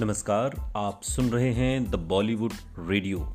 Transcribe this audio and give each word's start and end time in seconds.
नमस्कार, 0.00 0.54
आप 0.76 1.00
सुन 1.02 1.28
रहे 1.30 1.50
हैं 1.52 1.90
द 1.90 1.94
बॉलीवुड 2.08 2.52
रेडियो 2.78 3.26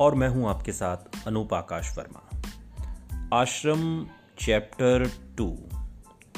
और 0.00 0.14
मैं 0.14 0.28
हूँ 0.28 0.48
आपके 0.48 0.72
साथ 0.72 1.26
अनूप 1.26 1.54
आकाश 1.54 1.92
वर्मा। 1.98 3.36
आश्रम 3.38 3.84
चैप्टर 4.38 5.06
टू 5.38 5.46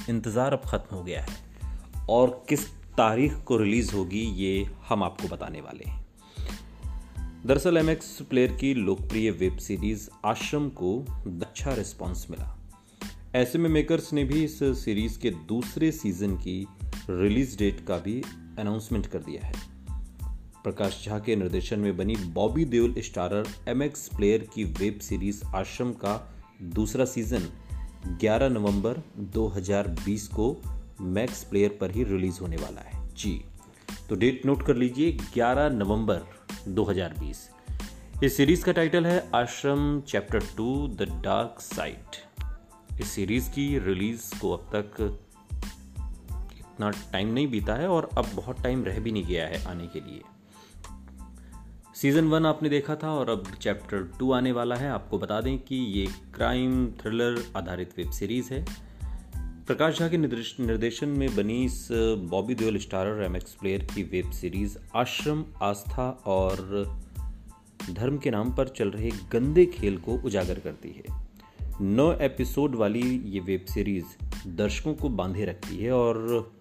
इंतज़ार 0.09 0.53
अब 0.53 0.63
ख़त्म 0.67 0.97
हो 0.97 1.03
गया 1.03 1.23
है 1.23 2.05
और 2.11 2.45
किस 2.49 2.69
तारीख 2.99 3.39
को 3.39 3.57
रिलीज़ 3.57 3.95
होगी 3.95 4.23
ये 4.43 4.65
हम 4.89 5.03
आपको 5.03 5.29
बताने 5.29 5.61
वाले 5.61 5.91
हैं। 5.91 6.05
दरअसल 7.47 7.77
एम 7.77 7.91
एक्स 7.91 8.19
प्लेयर 8.23 8.53
की 8.53 8.75
लोकप्रिय 8.75 9.31
वेब 9.31 9.57
सीरीज़ 9.59 10.09
आश्रम 10.25 10.69
को 10.69 10.99
अच्छा 11.43 11.75
रिस्पांस 11.75 12.27
मिला। 12.31 12.55
ऐसे 13.35 13.59
में 13.59 13.71
मेकर्स 13.71 14.13
ने 14.13 14.25
भी 14.25 14.45
इस 14.45 14.59
सीरीज़ 14.85 15.19
के 15.19 15.31
दूसरे 15.49 15.93
सीज़न 15.93 16.37
की 16.37 16.67
रिलीज़ 17.11 17.59
डेट 17.59 17.87
का 17.87 17.99
भी 17.99 18.23
अनाउंसमेंट 18.59 19.07
कर 19.07 19.19
दिया 19.19 19.47
है। 19.47 19.53
प्रकाश 20.65 21.05
झा 21.07 21.19
के 21.19 21.37
निर्देशन 21.37 21.79
में 21.79 21.97
बनी 21.97 22.17
Bobby 22.17 22.65
Deol 22.65 22.95
starrer 22.99 23.49
M 23.69 23.83
X 23.83 24.09
player 24.09 24.49
की 24.55 24.65
वेब 24.65 24.99
सीरीज़ 24.99 25.45
आश्रम 25.55 25.93
का 25.93 26.35
दूसरा 26.63 27.05
सीज़न 27.05 27.49
11 28.23 28.49
नवंबर 28.49 28.99
2020 29.17 30.27
को 30.27 30.63
मैक्स 31.01 31.45
प्लेयर 31.45 31.79
पर 31.81 31.91
ही 31.91 32.05
रिलीज़ 32.05 32.41
होने 32.41 32.57
वाला 32.57 32.81
है। 32.81 33.15
जी 33.15 33.45
तो 34.09 34.15
डेट 34.15 34.47
नोट 34.47 34.67
कर 34.67 34.77
लीजिए 34.77 35.13
11 35.13 35.69
नवंबर 35.69 36.21
2020 36.69 37.51
इस 38.25 38.37
सीरीज़ 38.37 38.65
का 38.65 38.73
टाइटल 38.73 39.07
है 39.07 39.31
Aashram 39.35 40.01
chapter 40.01 40.43
two, 40.57 40.89
the 40.89 41.03
dark 41.03 41.61
side. 41.61 42.17
इस 43.01 43.11
सीरीज़ 43.11 43.51
की 43.51 43.79
रिलीज़ 43.79 44.41
को 44.41 44.51
अब 44.51 44.61
तक 44.61 45.19
इतना 46.77 46.91
टाइम 47.13 47.29
नहीं 47.29 47.49
बीता 47.49 47.75
है 47.75 47.89
और 47.89 48.09
अब 48.19 48.27
बहुत 48.35 48.63
टाइम 48.63 48.85
रह 48.85 48.99
भी 49.01 49.13
नहीं 49.13 49.25
गया 49.25 49.47
है 49.47 49.65
आने 49.65 49.87
के 49.87 50.01
लिए। 50.01 50.21
सीज़न 51.95 52.29
वन 52.29 52.47
आपने 52.47 52.69
देखा 52.69 52.95
था 52.95 53.11
और 53.11 53.31
अब 53.31 53.47
चैप्टर 53.61 54.03
टू 54.19 54.33
आने 54.33 54.53
वाला 54.53 54.75
है। 54.75 54.91
आपको 54.91 55.19
बता 55.19 55.41
दें 55.41 55.59
कि 55.59 55.77
ये 55.77 56.07
क्राइम 56.35 56.87
थ्रिलर 56.87 57.43
आधारित 57.57 57.95
वेब 57.99 58.11
सीरीज़ 58.11 58.53
है। 58.53 58.65
प्रकाश 59.67 59.99
झा 59.99 60.09
के 60.09 60.17
निर्देशन 60.17 61.09
में 61.09 61.37
बनी 61.37 61.65
इस 61.65 61.89
Bobby 62.31 62.55
Deol 62.55 62.79
starrer 62.79 63.23
M 63.23 63.37
X 63.37 63.55
player 63.55 63.85
की 63.85 64.03
वेब 64.03 64.31
सीरीज़ 64.31 64.77
आश्रम, 64.95 65.45
आस्था 65.63 66.11
और 66.27 67.01
धर्म 67.91 68.19
के 68.19 68.31
नाम 68.31 68.53
पर 68.55 68.69
चल 68.69 68.91
रहे 68.91 69.11
गंदे 69.33 69.67
खेल 69.67 69.97
को 69.99 70.19
उजागर 70.25 70.59
करती 70.59 70.91
है। 70.91 71.27
नौ 71.81 72.13
एपिसोड 72.13 72.75
वाली 72.75 73.03
ये 73.31 73.41
वेब 73.41 73.65
सीरीज़ 73.65 74.49
दर्शकों 74.49 74.95
को 74.95 75.09
बांधे 75.09 75.45
रखती 75.45 75.77
है 75.77 75.93
और 75.93 76.56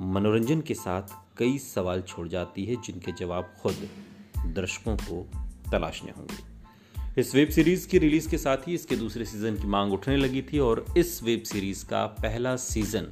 मनोरंजन 0.00 0.60
के 0.60 0.74
साथ 0.74 1.02
कई 1.38 1.58
सवाल 1.58 2.02
छोड़ 2.02 2.28
जाती 2.28 2.64
है 2.64 2.76
जिनके 2.76 3.12
जवाब 3.12 3.54
खुद 3.62 3.74
दर्शकों 4.46 4.96
को 4.96 5.26
तलाशने 5.70 6.10
होंगे। 6.10 6.50
इस 7.20 7.34
वेब 7.34 7.48
सीरीज़ 7.48 7.88
की 7.88 7.98
रिलीज़ 7.98 8.28
के 8.28 8.38
साथ 8.38 8.56
ही 8.56 8.74
इसके 8.74 8.96
दूसरे 8.96 9.24
सीज़न 9.24 9.56
की 9.56 9.66
मांग 9.66 9.92
उठने 9.92 10.16
लगी 10.16 10.42
थी 10.42 10.58
और 10.58 10.84
इस 10.96 11.22
वेब 11.22 11.42
सीरीज़ 11.42 11.86
का 11.86 12.06
पहला 12.06 12.56
सीज़न 12.56 13.08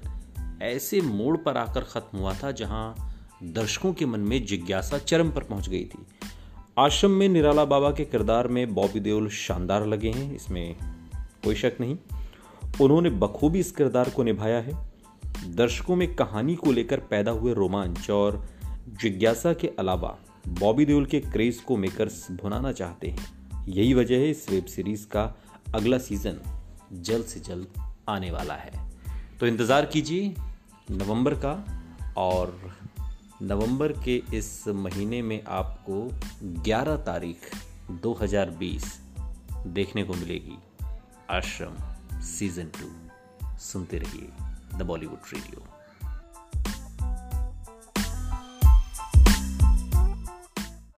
ऐसे 0.62 1.00
मोड़ 1.00 1.36
पर 1.36 1.56
आकर 1.56 1.80
खत्म 1.80 2.18
हुआ 2.18 2.34
था 2.34 2.50
जहाँ 2.50 3.14
दर्शकों 3.42 3.92
के 3.92 4.06
मन 4.06 4.20
में 4.20 4.46
जिज्ञासा 4.46 4.98
चरम 4.98 5.30
पर 5.30 5.42
पहुँच 5.42 5.68
गई 5.68 5.84
थी। 5.84 6.06
आश्रम 6.78 7.10
में 7.10 7.28
निराला 7.28 7.64
बाबा 7.64 7.90
के 7.90 8.04
किरदार 8.04 8.48
में 8.48 8.74
बॉबी 8.74 9.00
देओल 9.00 9.28
शानदार 9.28 9.86
लगे 9.86 10.10
हैं, 10.10 10.36
इसमें 10.36 10.76
कोई 11.44 11.54
शक 11.54 11.72
नहीं। 11.80 11.98
उन्होंने 12.80 13.10
बखूबी 13.10 13.58
इस 13.58 13.72
किरदार 13.72 14.10
को 14.10 14.22
निभाया 14.22 14.60
है। 14.60 14.87
दर्शकों 15.58 15.96
में 15.96 16.14
कहानी 16.14 16.54
को 16.54 16.72
लेकर 16.72 17.00
पैदा 17.00 17.30
हुए 17.30 17.54
रोमांच 17.54 18.10
और 18.10 18.48
जिज्ञासा 18.88 19.52
के 19.52 19.70
अलावा 19.78 20.18
बॉबी 20.48 20.84
देओल 20.84 21.06
के 21.06 21.20
क्रेज 21.20 21.56
को 21.56 21.76
मेकर्स 21.76 22.30
भुनाना 22.30 22.72
चाहते 22.72 23.08
हैं। 23.08 23.38
यही 23.68 23.94
वजह 23.94 24.16
है 24.16 24.30
इस 24.30 24.50
वेब 24.50 24.64
सीरीज़ 24.64 25.06
का 25.06 25.34
अगला 25.74 25.98
सीज़न 25.98 26.40
जल्द 26.92 27.24
से 27.24 27.40
जल्द 27.40 27.92
आने 28.08 28.30
वाला 28.30 28.54
है। 28.54 28.90
तो 29.40 29.46
इंतज़ार 29.46 29.86
कीजिए 29.86 30.34
नवंबर 30.90 31.34
का 31.34 31.82
और 32.16 32.76
नवंबर 33.42 33.92
के 33.92 34.22
इस 34.34 34.68
महीने 34.68 35.22
में 35.22 35.44
आपको 35.44 36.12
11 36.42 36.96
तारीख 36.96 37.36
2020 37.90 39.00
देखने 39.66 40.04
को 40.04 40.14
मिलेगी। 40.14 40.58
आश्रम 41.30 41.72
सीज़न 42.20 42.64
टू। 42.64 42.92
सुनते 43.58 43.98
रहिए। 43.98 44.28
The 44.76 44.82
Bollywood 44.82 45.34
radio 45.34 45.77